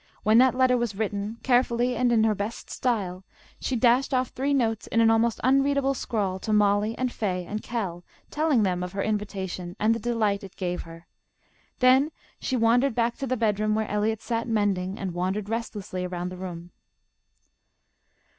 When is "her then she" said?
10.89-12.57